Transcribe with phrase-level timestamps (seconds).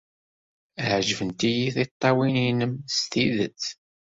[0.89, 3.63] Ɛejbent-iyi tiṭṭawin-nnem s tidet.